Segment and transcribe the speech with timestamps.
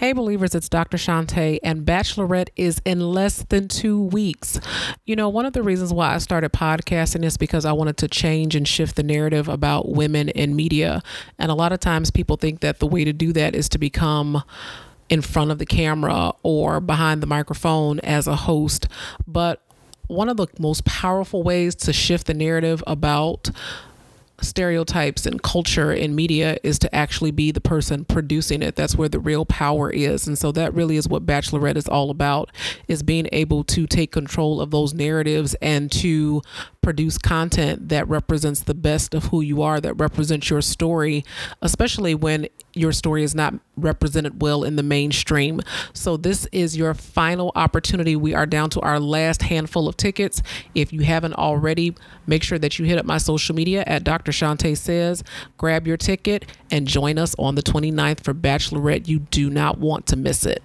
[0.00, 0.96] Hey, believers, it's Dr.
[0.96, 4.58] Shantae, and Bachelorette is in less than two weeks.
[5.04, 8.08] You know, one of the reasons why I started podcasting is because I wanted to
[8.08, 11.02] change and shift the narrative about women in media.
[11.38, 13.78] And a lot of times people think that the way to do that is to
[13.78, 14.42] become
[15.10, 18.88] in front of the camera or behind the microphone as a host.
[19.26, 19.60] But
[20.06, 23.50] one of the most powerful ways to shift the narrative about
[24.42, 28.76] stereotypes and culture in media is to actually be the person producing it.
[28.76, 30.26] That's where the real power is.
[30.26, 32.50] And so that really is what bachelorette is all about
[32.88, 36.42] is being able to take control of those narratives and to
[36.82, 41.24] produce content that represents the best of who you are that represents your story
[41.62, 45.60] especially when your story is not represented well in the mainstream.
[45.92, 48.16] So, this is your final opportunity.
[48.16, 50.42] We are down to our last handful of tickets.
[50.74, 51.94] If you haven't already,
[52.26, 54.32] make sure that you hit up my social media at Dr.
[54.32, 55.24] Shantae Says,
[55.58, 59.08] grab your ticket, and join us on the 29th for Bachelorette.
[59.08, 60.62] You do not want to miss it.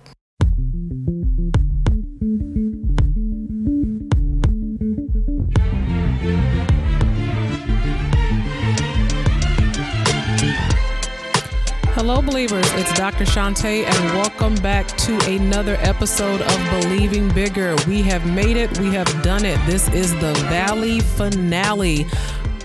[11.96, 12.70] Hello, believers.
[12.74, 13.24] It's Dr.
[13.24, 17.74] Shantae, and welcome back to another episode of Believing Bigger.
[17.87, 19.57] We have made it, we have done it.
[19.65, 22.05] This is the Valley finale.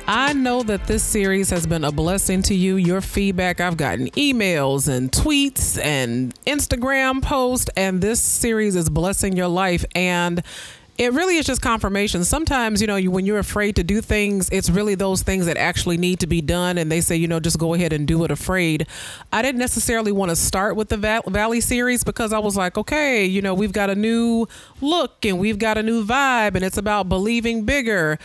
[0.09, 2.75] I know that this series has been a blessing to you.
[2.75, 9.37] Your feedback, I've gotten emails and tweets and Instagram posts, and this series is blessing
[9.37, 9.85] your life.
[9.95, 10.43] And
[11.01, 12.25] it really is just confirmation.
[12.25, 15.57] Sometimes, you know, you, when you're afraid to do things, it's really those things that
[15.57, 16.77] actually need to be done.
[16.77, 18.87] And they say, you know, just go ahead and do it afraid.
[19.33, 23.25] I didn't necessarily want to start with the Valley series because I was like, okay,
[23.25, 24.47] you know, we've got a new
[24.83, 28.19] look and we've got a new vibe and it's about believing bigger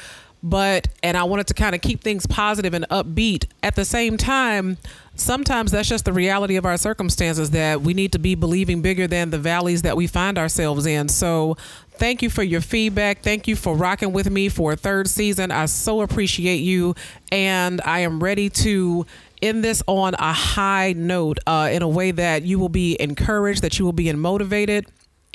[0.45, 3.45] but and I wanted to kind of keep things positive and upbeat.
[3.63, 4.77] At the same time,
[5.15, 9.07] sometimes that's just the reality of our circumstances that we need to be believing bigger
[9.07, 11.09] than the valleys that we find ourselves in.
[11.09, 11.57] So,
[11.97, 13.21] thank you for your feedback.
[13.21, 15.51] Thank you for rocking with me for a third season.
[15.51, 16.95] I so appreciate you
[17.31, 19.05] and I am ready to
[19.41, 23.61] end this on a high note uh, in a way that you will be encouraged,
[23.61, 24.85] that you will be motivated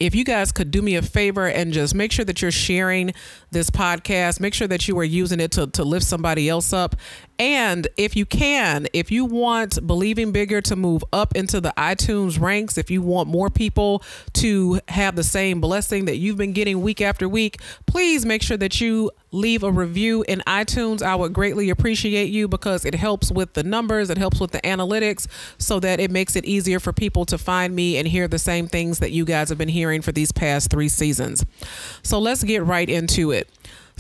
[0.01, 3.13] if you guys could do me a favor and just make sure that you're sharing
[3.51, 6.97] this podcast, make sure that you are using it to, to lift somebody else up.
[7.39, 12.41] And if you can, if you want Believing Bigger to move up into the iTunes
[12.41, 14.03] ranks, if you want more people
[14.35, 18.57] to have the same blessing that you've been getting week after week, please make sure
[18.57, 21.03] that you leave a review in iTunes.
[21.03, 24.61] I would greatly appreciate you because it helps with the numbers, it helps with the
[24.61, 25.27] analytics,
[25.59, 28.67] so that it makes it easier for people to find me and hear the same
[28.67, 31.45] things that you guys have been hearing for these past three seasons.
[32.03, 33.49] So let's get right into it.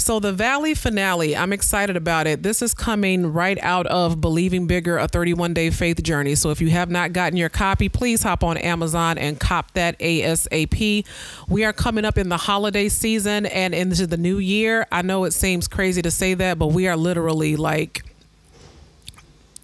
[0.00, 2.42] So, the Valley finale, I'm excited about it.
[2.42, 6.34] This is coming right out of Believing Bigger, a 31 day faith journey.
[6.36, 9.98] So, if you have not gotten your copy, please hop on Amazon and cop that
[9.98, 11.06] ASAP.
[11.48, 14.86] We are coming up in the holiday season and into the new year.
[14.90, 18.02] I know it seems crazy to say that, but we are literally like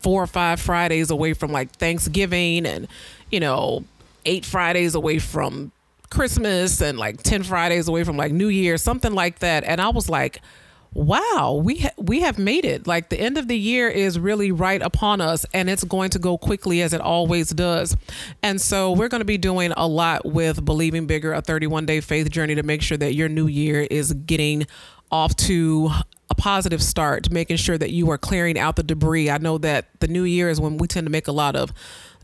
[0.01, 2.89] four or five Fridays away from like Thanksgiving and,
[3.31, 3.85] you know,
[4.27, 5.73] eight Fridays away from
[6.11, 9.65] Christmas and like 10 Fridays away from like New Year, something like that.
[9.65, 10.41] And I was like,
[10.97, 12.87] wow, we ha- we have made it.
[12.87, 16.19] Like the end of the year is really right upon us and it's going to
[16.19, 17.97] go quickly as it always does.
[18.43, 22.01] And so we're going to be doing a lot with Believing Bigger, a 31 day
[22.01, 24.67] faith journey to make sure that your new year is getting
[25.11, 25.91] off to
[26.31, 29.31] a positive start, making sure that you are clearing out the debris.
[29.31, 31.73] I know that the new year is when we tend to make a lot of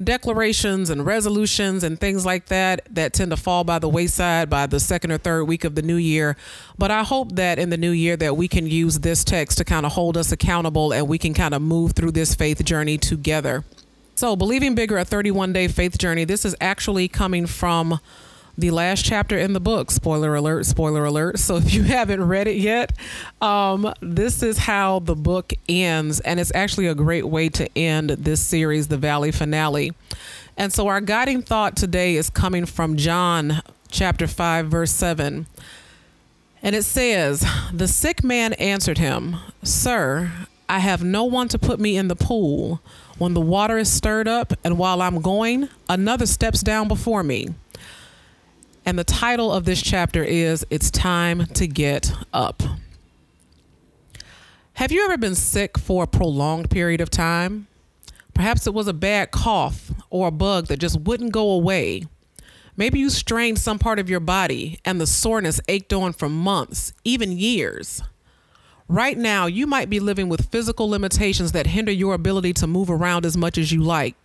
[0.02, 4.66] declarations and resolutions and things like that that tend to fall by the wayside by
[4.66, 6.36] the second or third week of the new year.
[6.78, 9.64] But I hope that in the new year that we can use this text to
[9.64, 12.98] kind of hold us accountable and we can kind of move through this faith journey
[12.98, 13.64] together.
[14.14, 17.98] So, Believing Bigger, a 31 day faith journey, this is actually coming from
[18.56, 19.90] the last chapter in the book.
[19.90, 21.38] Spoiler alert, spoiler alert.
[21.38, 22.92] So if you haven't read it yet,
[23.40, 26.20] um, this is how the book ends.
[26.20, 29.92] And it's actually a great way to end this series, the Valley finale.
[30.56, 35.46] And so our guiding thought today is coming from John chapter 5, verse 7.
[36.62, 40.30] And it says, The sick man answered him, Sir,
[40.68, 42.80] I have no one to put me in the pool
[43.18, 47.48] when the water is stirred up, and while I'm going, another steps down before me.
[48.84, 52.64] And the title of this chapter is It's Time to Get Up.
[54.74, 57.68] Have you ever been sick for a prolonged period of time?
[58.34, 62.06] Perhaps it was a bad cough or a bug that just wouldn't go away.
[62.76, 66.92] Maybe you strained some part of your body and the soreness ached on for months,
[67.04, 68.02] even years.
[68.88, 72.90] Right now, you might be living with physical limitations that hinder your ability to move
[72.90, 74.16] around as much as you like.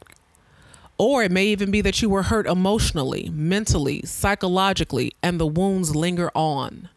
[0.98, 5.96] Or it may even be that you were hurt emotionally, mentally, psychologically, and the wounds
[5.96, 6.90] linger on.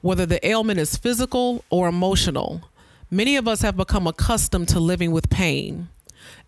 [0.00, 2.62] Whether the ailment is physical or emotional,
[3.10, 5.88] many of us have become accustomed to living with pain.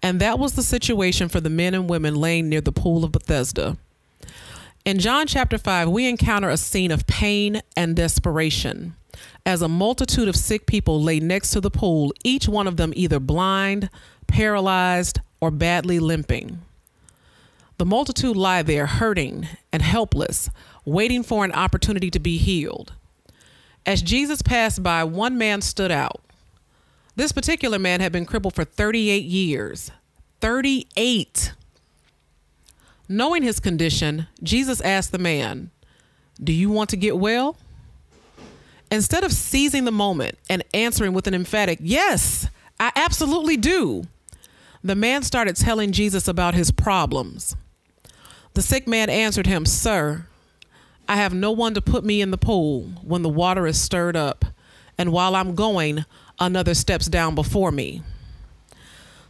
[0.03, 3.13] And that was the situation for the men and women laying near the pool of
[3.13, 3.77] Bethesda.
[4.85, 8.95] In John chapter 5, we encounter a scene of pain and desperation
[9.47, 12.93] as a multitude of sick people lay next to the pool, each one of them
[12.95, 13.91] either blind,
[14.27, 16.61] paralyzed, or badly limping.
[17.79, 20.51] The multitude lie there hurting and helpless,
[20.85, 22.93] waiting for an opportunity to be healed.
[23.87, 26.21] As Jesus passed by, one man stood out.
[27.17, 29.91] This particular man had been crippled for 38 years.
[30.41, 31.53] 38.
[33.09, 35.71] Knowing his condition, Jesus asked the man,
[36.43, 37.57] Do you want to get well?
[38.91, 42.49] Instead of seizing the moment and answering with an emphatic, Yes,
[42.79, 44.05] I absolutely do,
[44.83, 47.57] the man started telling Jesus about his problems.
[48.55, 50.27] The sick man answered him, Sir,
[51.09, 54.17] I have no one to put me in the pool when the water is stirred
[54.17, 54.45] up,
[54.97, 56.05] and while I'm going,
[56.39, 58.03] another steps down before me.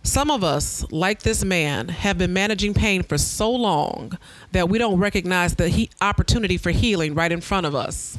[0.03, 4.17] Some of us, like this man, have been managing pain for so long
[4.53, 8.19] that we don't recognize the he- opportunity for healing right in front of us.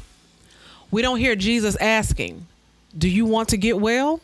[0.92, 2.46] We don't hear Jesus asking,
[2.96, 4.20] Do you want to get well?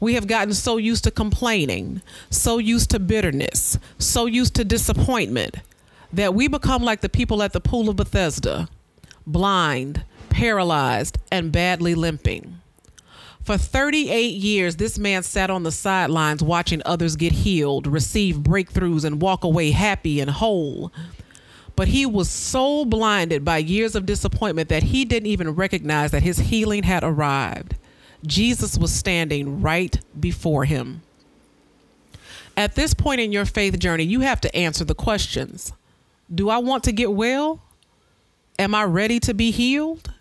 [0.00, 2.00] We have gotten so used to complaining,
[2.30, 5.56] so used to bitterness, so used to disappointment
[6.12, 8.68] that we become like the people at the pool of Bethesda
[9.26, 12.58] blind, paralyzed, and badly limping.
[13.42, 19.04] For 38 years, this man sat on the sidelines watching others get healed, receive breakthroughs,
[19.04, 20.92] and walk away happy and whole.
[21.76, 26.22] But he was so blinded by years of disappointment that he didn't even recognize that
[26.22, 27.76] his healing had arrived.
[28.24, 31.02] Jesus was standing right before him.
[32.56, 35.72] At this point in your faith journey, you have to answer the questions
[36.32, 37.60] Do I want to get well?
[38.58, 40.12] Am I ready to be healed?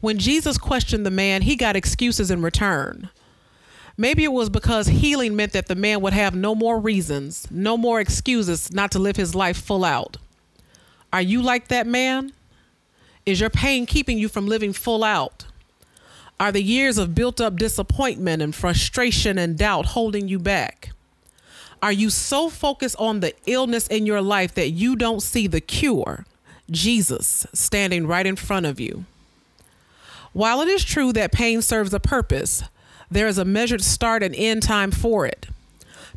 [0.00, 3.08] When Jesus questioned the man, he got excuses in return.
[3.96, 7.78] Maybe it was because healing meant that the man would have no more reasons, no
[7.78, 10.18] more excuses not to live his life full out.
[11.12, 12.32] Are you like that man?
[13.24, 15.46] Is your pain keeping you from living full out?
[16.38, 20.90] Are the years of built up disappointment and frustration and doubt holding you back?
[21.82, 25.60] Are you so focused on the illness in your life that you don't see the
[25.60, 26.26] cure,
[26.70, 29.06] Jesus, standing right in front of you?
[30.32, 32.64] While it is true that pain serves a purpose,
[33.10, 35.46] there is a measured start and end time for it.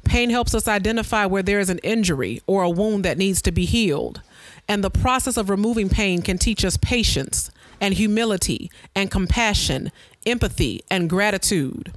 [0.04, 3.52] Pain helps us identify where there is an injury or a wound that needs to
[3.52, 4.22] be healed.
[4.68, 7.52] And the process of removing pain can teach us patience
[7.82, 9.92] and humility and compassion,
[10.26, 11.94] empathy and gratitude.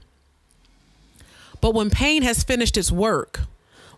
[1.60, 3.40] But when pain has finished its work,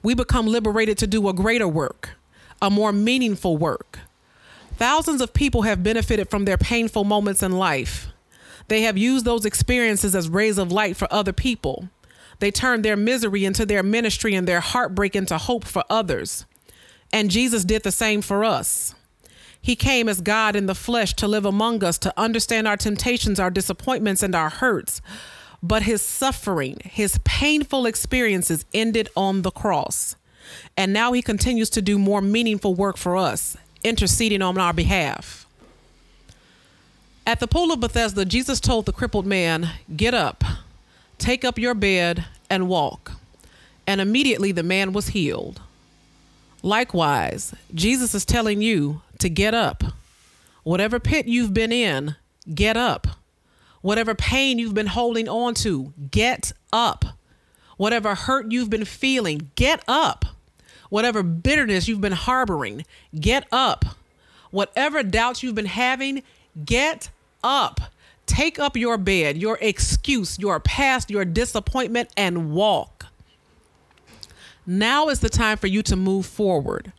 [0.02, 2.10] we become liberated to do a greater work,
[2.60, 4.00] a more meaningful work.
[4.76, 8.08] Thousands of people have benefited from their painful moments in life.
[8.68, 11.88] They have used those experiences as rays of light for other people.
[12.40, 16.44] They turned their misery into their ministry and their heartbreak into hope for others.
[17.12, 18.94] And Jesus did the same for us.
[19.64, 23.40] He came as God in the flesh to live among us, to understand our temptations,
[23.40, 25.00] our disappointments, and our hurts.
[25.62, 30.16] But his suffering, his painful experiences ended on the cross.
[30.76, 35.46] And now he continues to do more meaningful work for us, interceding on our behalf.
[37.26, 40.44] At the pool of Bethesda, Jesus told the crippled man, Get up,
[41.16, 43.12] take up your bed, and walk.
[43.86, 45.62] And immediately the man was healed.
[46.64, 49.84] Likewise, Jesus is telling you to get up.
[50.62, 52.16] Whatever pit you've been in,
[52.54, 53.06] get up.
[53.82, 57.04] Whatever pain you've been holding on to, get up.
[57.76, 60.24] Whatever hurt you've been feeling, get up.
[60.88, 62.86] Whatever bitterness you've been harboring,
[63.20, 63.84] get up.
[64.50, 66.22] Whatever doubts you've been having,
[66.64, 67.10] get
[67.42, 67.78] up.
[68.24, 72.93] Take up your bed, your excuse, your past, your disappointment, and walk.
[74.66, 76.92] Now is the time for you to move forward.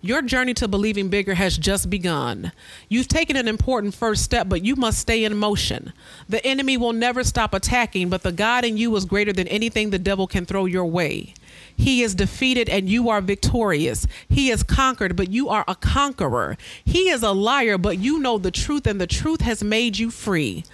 [0.00, 2.52] Your journey to believing bigger has just begun.
[2.88, 5.92] You've taken an important first step, but you must stay in motion.
[6.28, 9.90] The enemy will never stop attacking, but the God in you is greater than anything
[9.90, 11.34] the devil can throw your way.
[11.76, 14.06] He is defeated and you are victorious.
[14.28, 16.56] He is conquered, but you are a conqueror.
[16.84, 20.10] He is a liar, but you know the truth, and the truth has made you
[20.10, 20.64] free.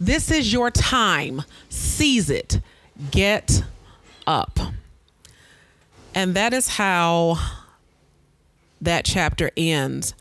[0.00, 1.42] This is your time.
[1.68, 2.60] Seize it.
[3.10, 3.64] Get
[4.26, 4.58] up.
[6.18, 7.38] And that is how
[8.80, 10.14] that chapter ends.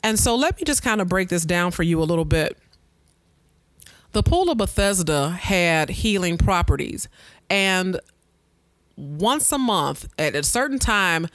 [0.00, 2.56] And so let me just kind of break this down for you a little bit.
[4.12, 7.08] The pool of Bethesda had healing properties.
[7.50, 7.98] And
[8.96, 11.26] once a month at a certain time,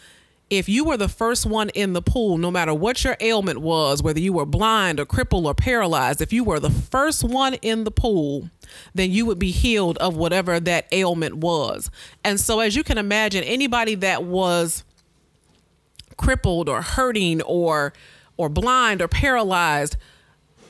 [0.49, 4.03] if you were the first one in the pool, no matter what your ailment was,
[4.03, 7.83] whether you were blind or crippled or paralyzed, if you were the first one in
[7.83, 8.49] the pool,
[8.93, 11.89] then you would be healed of whatever that ailment was.
[12.23, 14.83] And so, as you can imagine, anybody that was
[16.17, 17.93] crippled or hurting or
[18.37, 19.97] or blind or paralyzed,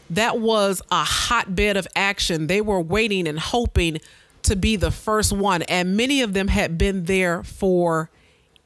[0.10, 2.48] that was a hotbed of action.
[2.48, 4.00] They were waiting and hoping
[4.44, 8.12] to be the first one, and many of them had been there for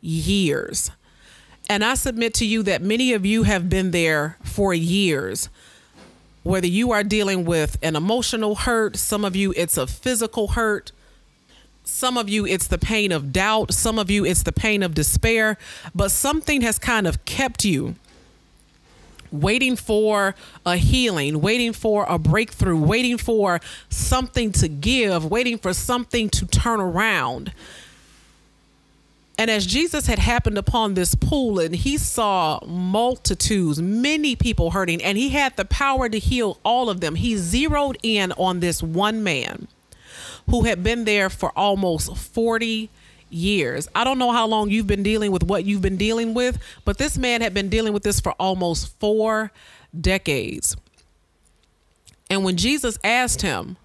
[0.01, 0.91] years.
[1.69, 5.49] And I submit to you that many of you have been there for years.
[6.41, 10.91] Whether you are dealing with an emotional hurt, some of you it's a physical hurt,
[11.83, 14.95] some of you it's the pain of doubt, some of you it's the pain of
[14.95, 15.59] despair,
[15.93, 17.95] but something has kind of kept you
[19.31, 20.33] waiting for
[20.65, 23.59] a healing, waiting for a breakthrough, waiting for
[23.89, 27.51] something to give, waiting for something to turn around.
[29.39, 35.01] And as Jesus had happened upon this pool and he saw multitudes, many people hurting,
[35.01, 38.83] and he had the power to heal all of them, he zeroed in on this
[38.83, 39.69] one man
[40.49, 42.89] who had been there for almost 40
[43.29, 43.87] years.
[43.95, 46.97] I don't know how long you've been dealing with what you've been dealing with, but
[46.97, 49.53] this man had been dealing with this for almost four
[49.97, 50.75] decades.
[52.29, 53.77] And when Jesus asked him,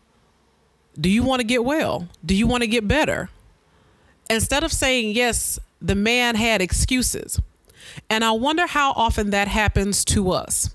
[1.00, 2.08] Do you want to get well?
[2.26, 3.30] Do you want to get better?
[4.30, 7.40] Instead of saying yes, the man had excuses.
[8.08, 10.74] And I wonder how often that happens to us,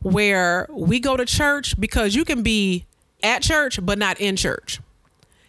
[0.00, 2.86] where we go to church because you can be
[3.22, 4.80] at church, but not in church.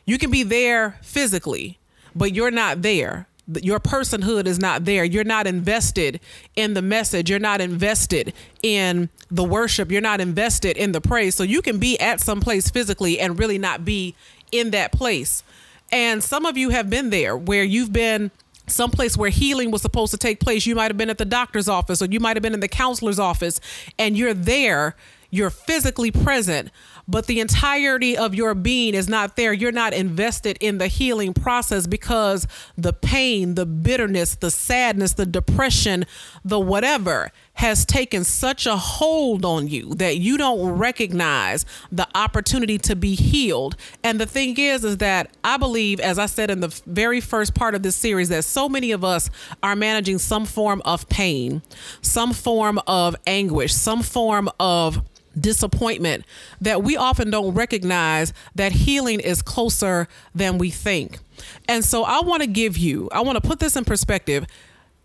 [0.05, 1.77] You can be there physically,
[2.15, 3.27] but you're not there.
[3.62, 5.03] Your personhood is not there.
[5.03, 6.19] You're not invested
[6.55, 7.29] in the message.
[7.29, 9.91] You're not invested in the worship.
[9.91, 11.34] You're not invested in the praise.
[11.34, 14.13] So you can be at some place physically and really not be
[14.51, 15.43] in that place.
[15.91, 18.31] And some of you have been there where you've been
[18.67, 20.65] someplace where healing was supposed to take place.
[20.65, 22.67] You might have been at the doctor's office or you might have been in the
[22.67, 23.60] counselor's office
[23.98, 24.96] and you're there,
[25.31, 26.72] you're physically present,
[27.08, 29.51] but the entirety of your being is not there.
[29.51, 35.25] You're not invested in the healing process because the pain, the bitterness, the sadness, the
[35.25, 36.05] depression,
[36.46, 42.77] the whatever has taken such a hold on you that you don't recognize the opportunity
[42.77, 43.75] to be healed.
[44.01, 47.53] And the thing is, is that I believe, as I said in the very first
[47.53, 49.29] part of this series, that so many of us
[49.61, 51.61] are managing some form of pain,
[52.01, 55.03] some form of anguish, some form of
[55.37, 56.23] disappointment
[56.61, 61.19] that we often don't recognize that healing is closer than we think.
[61.67, 64.45] And so I want to give you, I want to put this in perspective.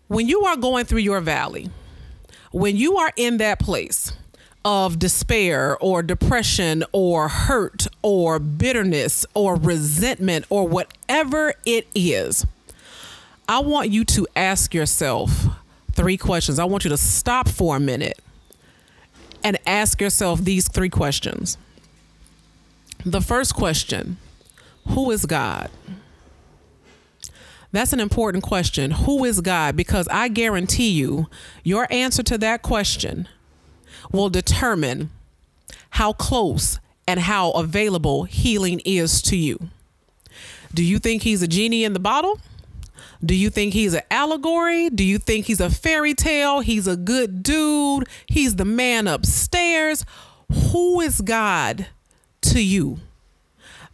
[0.07, 1.69] When you are going through your valley,
[2.55, 4.13] when you are in that place,
[4.63, 12.45] of despair or depression or hurt or bitterness or resentment or whatever it is,
[13.47, 15.47] I want you to ask yourself
[15.91, 16.57] three questions.
[16.57, 18.19] I want you to stop for a minute
[19.43, 21.57] and ask yourself these three questions.
[23.05, 24.17] The first question
[24.87, 25.69] Who is God?
[27.75, 28.91] That's an important question.
[28.91, 29.75] Who is God?
[29.75, 31.27] Because I guarantee you,
[31.63, 33.27] your answer to that question
[34.13, 35.09] will determine
[35.91, 39.69] how close and how available healing is to you.
[40.73, 42.39] Do you think he's a genie in the bottle?
[43.23, 44.89] Do you think he's an allegory?
[44.89, 46.61] Do you think he's a fairy tale?
[46.61, 48.07] He's a good dude.
[48.25, 50.05] He's the man upstairs.
[50.71, 51.87] Who is God
[52.43, 52.99] to you?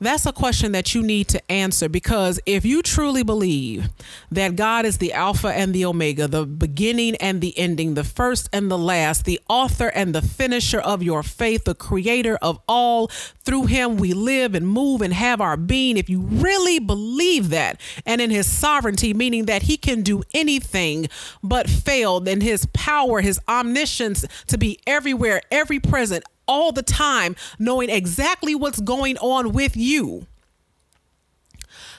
[0.02, 3.88] That's a question that you need to answer because if you truly believe
[4.32, 8.50] that God is the Alpha and the Omega, the beginning and the ending, the first
[8.52, 13.10] and the last, the author and the finisher of your faith, the creator of all,
[13.44, 15.98] through him we live and move and have our being.
[15.98, 21.10] If you really believe that, and in his sovereignty, meaning that he can do anything
[21.44, 27.36] but fail, then his power, his omniscience to be everywhere, every present, all the time,
[27.60, 30.26] knowing exactly what's going on with you.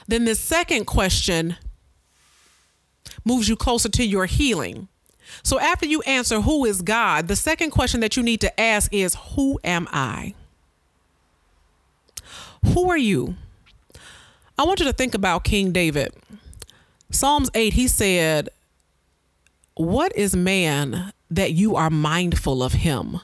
[0.07, 1.55] Then the second question
[3.25, 4.87] moves you closer to your healing.
[5.41, 8.93] So after you answer who is God, the second question that you need to ask
[8.93, 10.35] is who am I?
[12.73, 13.35] Who are you?
[14.57, 16.13] I want you to think about King David.
[17.09, 18.49] Psalms 8, he said,
[19.75, 23.19] What is man that you are mindful of him?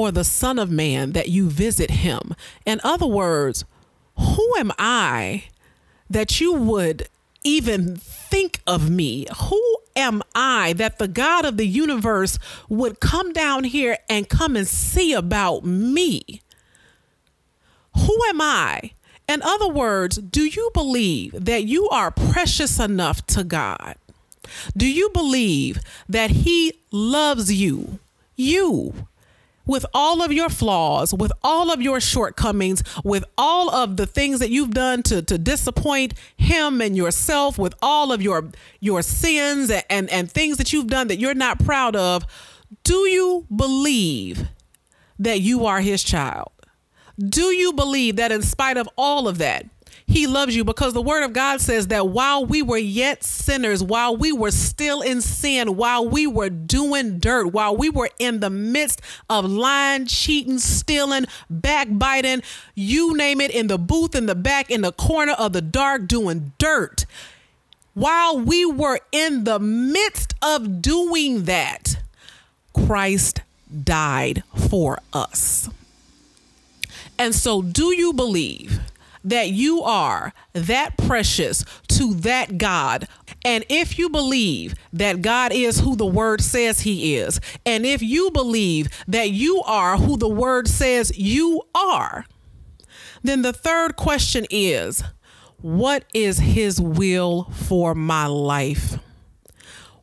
[0.00, 2.34] Or the Son of Man that you visit him.
[2.64, 3.66] In other words,
[4.16, 5.44] who am I
[6.08, 7.06] that you would
[7.44, 9.26] even think of me?
[9.48, 12.38] Who am I that the God of the universe
[12.70, 16.40] would come down here and come and see about me?
[17.94, 18.92] Who am I?
[19.28, 23.96] In other words, do you believe that you are precious enough to God?
[24.74, 27.98] Do you believe that He loves you?
[28.34, 29.06] You
[29.70, 34.40] with all of your flaws, with all of your shortcomings, with all of the things
[34.40, 38.50] that you've done to, to disappoint him and yourself, with all of your
[38.80, 42.26] your sins and, and, and things that you've done that you're not proud of,
[42.82, 44.48] do you believe
[45.20, 46.50] that you are his child?
[47.16, 49.66] Do you believe that in spite of all of that,
[50.10, 53.80] he loves you because the word of God says that while we were yet sinners,
[53.80, 58.40] while we were still in sin, while we were doing dirt, while we were in
[58.40, 59.00] the midst
[59.30, 62.42] of lying, cheating, stealing, backbiting,
[62.74, 66.08] you name it, in the booth, in the back, in the corner of the dark,
[66.08, 67.06] doing dirt,
[67.94, 71.98] while we were in the midst of doing that,
[72.72, 73.42] Christ
[73.84, 75.68] died for us.
[77.16, 78.80] And so, do you believe
[79.24, 83.06] that you are that precious to that God.
[83.44, 88.02] And if you believe that God is who the word says he is, and if
[88.02, 92.26] you believe that you are who the word says you are,
[93.22, 95.02] then the third question is
[95.58, 98.98] what is his will for my life?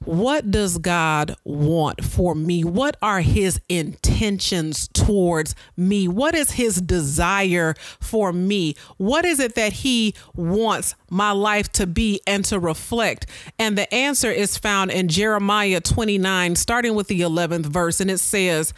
[0.05, 2.63] What does God want for me?
[2.63, 6.07] What are his intentions towards me?
[6.07, 8.75] What is his desire for me?
[8.97, 13.25] What is it that he wants my life to be and to reflect?
[13.59, 17.99] And the answer is found in Jeremiah 29, starting with the 11th verse.
[17.99, 18.73] And it says,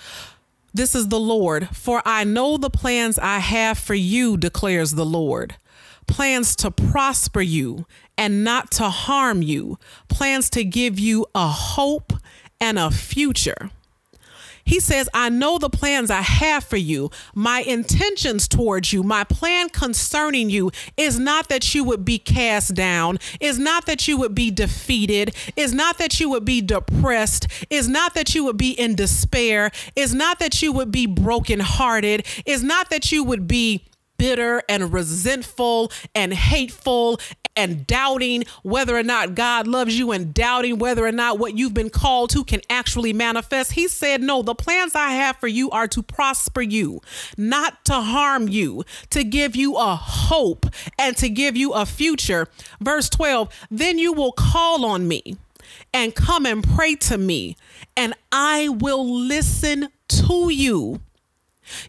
[0.73, 5.05] This is the Lord, for I know the plans I have for you, declares the
[5.05, 5.55] Lord
[6.09, 7.85] plans to prosper you
[8.19, 12.11] and not to harm you, plans to give you a hope
[12.59, 13.71] and a future.
[14.65, 17.09] He says, I know the plans I have for you.
[17.33, 22.75] My intentions towards you, my plan concerning you is not that you would be cast
[22.75, 27.47] down, is not that you would be defeated, is not that you would be depressed,
[27.69, 32.27] is not that you would be in despair, is not that you would be brokenhearted,
[32.45, 33.85] is not that you would be
[34.19, 37.19] bitter and resentful and hateful
[37.59, 41.73] and doubting whether or not God loves you and doubting whether or not what you've
[41.73, 43.73] been called to can actually manifest.
[43.73, 47.01] He said, No, the plans I have for you are to prosper you,
[47.37, 50.67] not to harm you, to give you a hope
[50.97, 52.47] and to give you a future.
[52.79, 55.35] Verse 12, then you will call on me
[55.93, 57.57] and come and pray to me,
[57.97, 61.01] and I will listen to you.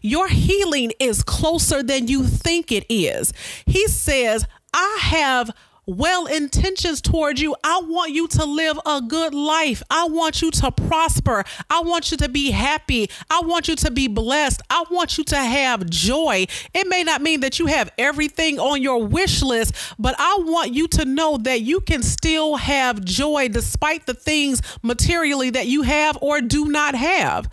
[0.01, 3.33] Your healing is closer than you think it is.
[3.65, 5.51] He says, I have
[5.85, 7.55] well intentions towards you.
[7.63, 9.81] I want you to live a good life.
[9.89, 11.43] I want you to prosper.
[11.69, 13.09] I want you to be happy.
[13.29, 14.61] I want you to be blessed.
[14.69, 16.45] I want you to have joy.
[16.73, 20.73] It may not mean that you have everything on your wish list, but I want
[20.73, 25.81] you to know that you can still have joy despite the things materially that you
[25.81, 27.49] have or do not have.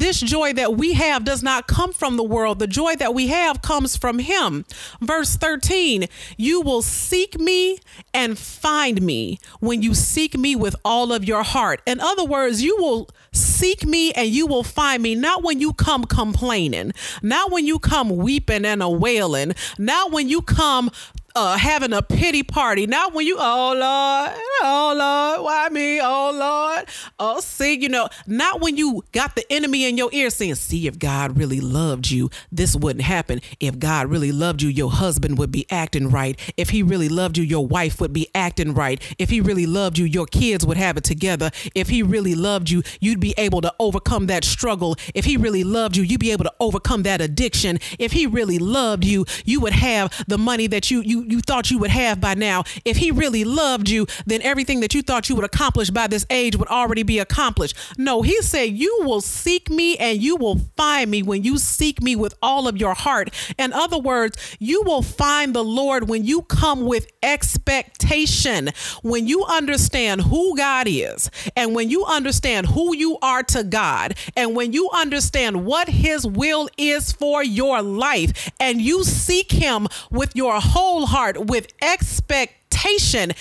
[0.00, 2.58] This joy that we have does not come from the world.
[2.58, 4.64] The joy that we have comes from Him.
[5.02, 6.06] Verse 13,
[6.38, 7.78] you will seek me
[8.14, 11.82] and find me when you seek me with all of your heart.
[11.86, 15.74] In other words, you will seek me and you will find me, not when you
[15.74, 20.90] come complaining, not when you come weeping and a wailing, not when you come
[21.34, 22.86] uh, having a pity party.
[22.86, 26.00] Not when you, oh Lord, oh Lord, why me?
[26.00, 26.88] Oh Lord,
[27.18, 30.86] oh see, you know, not when you got the enemy in your ear saying, see
[30.86, 33.40] if God really loved you, this wouldn't happen.
[33.60, 36.38] If God really loved you, your husband would be acting right.
[36.56, 39.00] If he really loved you, your wife would be acting right.
[39.18, 41.50] If he really loved you, your kids would have it together.
[41.74, 44.96] If he really loved you, you'd be able to overcome that struggle.
[45.14, 47.78] If he really loved you, you'd be able to overcome that addiction.
[47.98, 51.78] If he really loved you, you would have the money that you you thought you
[51.78, 52.64] would have by now.
[52.84, 56.26] If he really loved you, then everything that you thought you would accomplish by this
[56.30, 57.76] age would already be accomplished.
[57.98, 62.02] No, he said, You will seek me and you will find me when you seek
[62.02, 63.30] me with all of your heart.
[63.58, 68.70] In other words, you will find the Lord when you come with expectation,
[69.02, 74.14] when you understand who God is, and when you understand who you are to God,
[74.36, 79.86] and when you understand what his will is for your life, and you seek him
[80.10, 83.32] with your whole heart with expectation.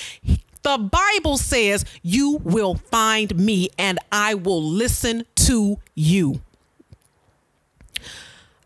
[0.64, 6.42] The Bible says, You will find me and I will listen to you.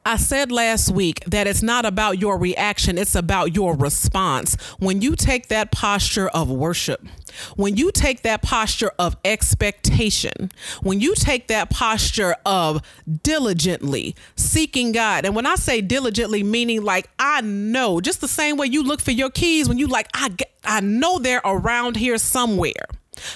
[0.06, 4.56] I said last week that it's not about your reaction, it's about your response.
[4.78, 7.06] When you take that posture of worship,
[7.56, 12.82] when you take that posture of expectation, when you take that posture of
[13.24, 18.58] diligently seeking God, and when I say diligently, meaning like I know, just the same
[18.58, 20.36] way you look for your keys when you like I
[20.66, 22.88] I know they're around here somewhere.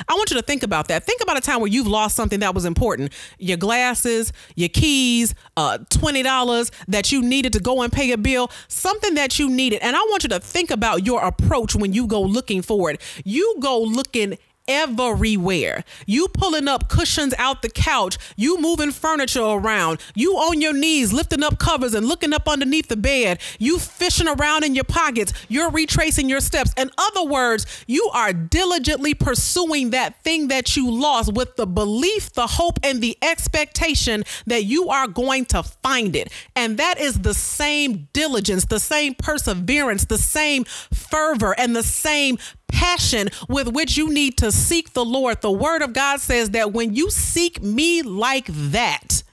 [0.08, 1.06] I want you to think about that.
[1.06, 5.34] Think about a time where you've lost something that was important your glasses, your keys,
[5.56, 9.82] uh, $20 that you needed to go and pay a bill, something that you needed.
[9.82, 13.02] And I want you to think about your approach when you go looking for it.
[13.24, 15.84] You go looking everywhere.
[16.06, 21.14] You pulling up cushions out the couch, you moving furniture around, you on your knees
[21.14, 25.34] lifting up covers and looking up underneath the bed, you fishing around in your pockets,
[25.48, 26.74] you're retracing your steps.
[26.78, 32.34] In other words, you are diligently pursuing that thing that you lost with the belief,
[32.34, 36.32] the hope, and the expectation that you are going to find it.
[36.56, 42.38] And that is the same diligence, the same perseverance, the same fervor, and the same
[42.78, 45.42] passion with which you need to seek the Lord.
[45.42, 49.24] The word of God says that when you seek me like that,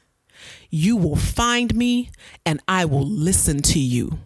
[0.71, 2.11] you will find me
[2.47, 4.19] and I will listen to you.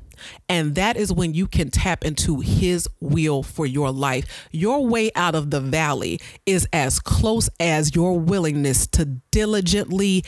[0.48, 4.48] And that is when you can tap into His will for your life.
[4.52, 10.24] Your way out of the valley is as close as your willingness to diligently,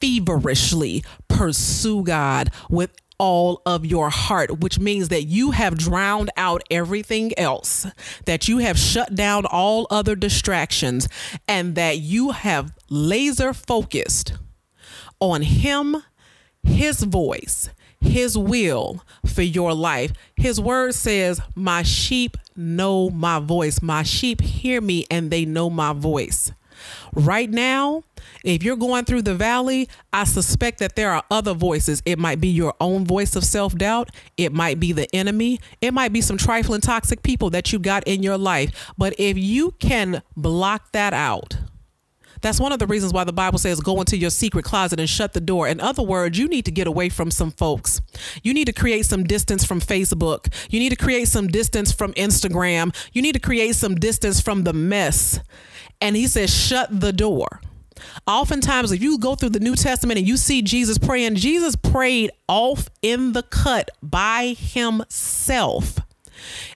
[0.00, 6.62] feverishly pursue God with all of your heart, which means that you have drowned out
[6.70, 7.86] everything else,
[8.26, 11.08] that you have shut down all other distractions,
[11.46, 14.34] and that you have laser focused
[15.20, 15.96] on Him,
[16.62, 20.12] His voice, His will for your life.
[20.36, 23.82] His word says, My sheep know my voice.
[23.82, 26.52] My sheep hear me and they know my voice.
[27.12, 28.04] Right now,
[28.44, 32.02] if you're going through the valley, I suspect that there are other voices.
[32.04, 35.92] It might be your own voice of self doubt, it might be the enemy, it
[35.92, 38.92] might be some trifling toxic people that you got in your life.
[38.96, 41.56] But if you can block that out,
[42.40, 45.08] that's one of the reasons why the Bible says go into your secret closet and
[45.08, 45.68] shut the door.
[45.68, 48.00] In other words, you need to get away from some folks.
[48.42, 50.52] You need to create some distance from Facebook.
[50.70, 52.94] You need to create some distance from Instagram.
[53.12, 55.40] You need to create some distance from the mess
[56.00, 57.60] and he says, shut the door.
[58.26, 62.30] Oftentimes, if you go through the New Testament and you see Jesus praying, Jesus prayed
[62.48, 65.98] off in the cut by himself.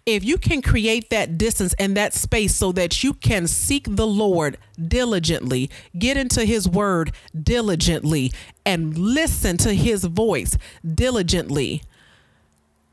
[0.04, 4.06] If you can create that distance and that space so that you can seek the
[4.06, 4.58] Lord
[4.88, 8.32] diligently, get into his word diligently,
[8.66, 11.82] and listen to his voice diligently,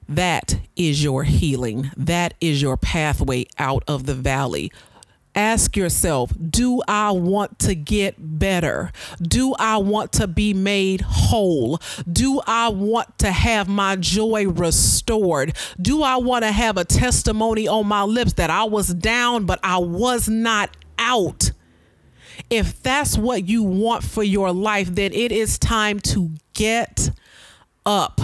[0.07, 1.91] that is your healing.
[1.95, 4.71] That is your pathway out of the valley
[5.35, 8.91] ask yourself do I want to get better?
[9.21, 11.79] Do I want to be made whole?
[12.11, 15.55] Do I want to have my joy restored?
[15.81, 19.59] Do I want to have a testimony on my lips that I was down, but
[19.63, 21.51] I was not out?
[22.49, 27.11] If that's what you want for your life, then it is time to get
[27.85, 28.19] up.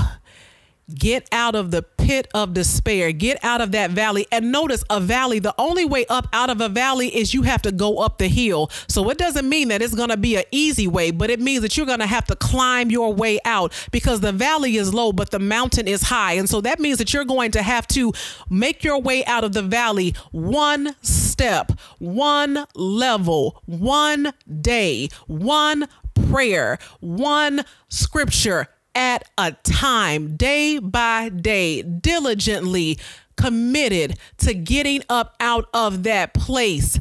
[0.94, 3.12] Get out of the pit of despair.
[3.12, 4.28] Get out of that valley.
[4.32, 7.64] And notice a valley, the only way up out of a valley is you have
[7.64, 8.70] to go up the hill.
[8.88, 11.64] So it doesn't mean that it's going to be an easy way, but it means
[11.64, 15.14] that you're going to have to climb your way out because the valley is low,
[15.14, 16.34] but the mountain is high.
[16.34, 18.14] And so that means that you're going to have to
[18.52, 25.88] make your way out of the valley one step, one level, one day, one
[26.30, 32.98] prayer, one scripture at a time, day by day, diligently
[33.38, 37.00] committed to getting up out of that place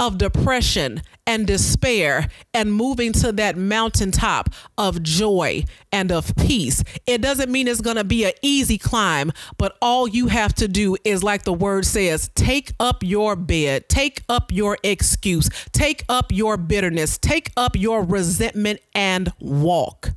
[0.00, 4.48] of depression and despair and moving to that mountaintop
[4.78, 6.82] of joy and of peace.
[7.06, 10.66] It doesn't mean it's going to be an easy climb, but all you have to
[10.66, 16.02] do is, like the word says, take up your bed, take up your excuse, take
[16.08, 20.12] up your bitterness, take up your resentment, and walk.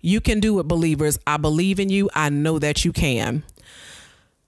[0.00, 1.18] You can do it, believers.
[1.26, 2.10] I believe in you.
[2.14, 3.42] I know that you can.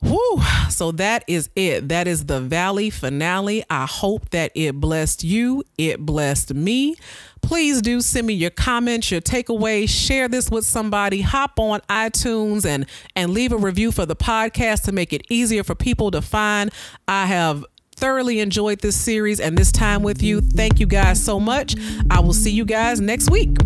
[0.03, 0.43] Whew.
[0.69, 1.89] So that is it.
[1.89, 3.65] That is the Valley finale.
[3.71, 5.63] I hope that it blessed you.
[5.79, 6.97] It blessed me.
[7.41, 12.65] Please do send me your comments, your takeaways, share this with somebody, hop on iTunes
[12.65, 16.23] and and leave a review for the podcast to make it easier for people to
[16.23, 16.73] find.
[17.07, 20.41] I have thoroughly enjoyed this series and this time with you.
[20.41, 21.77] Thank you guys so much.
[22.11, 23.57] I will see you guys next week.